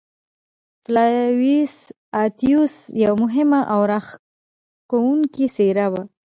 فلاویوس 0.83 1.75
اتیوس 2.23 2.73
یوه 3.03 3.15
مهمه 3.23 3.59
او 3.73 3.81
راښکوونکې 3.91 5.45
څېره 5.55 5.87
وه. 5.91 6.03